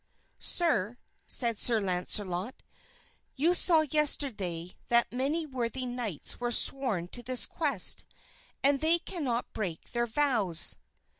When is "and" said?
8.63-8.81